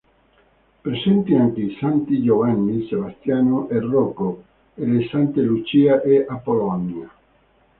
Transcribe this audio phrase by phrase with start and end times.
[0.81, 4.43] Presenti anche i santi Giovanni, Sebastiano e Rocco
[4.73, 7.07] e le sante Lucia e Apollonia.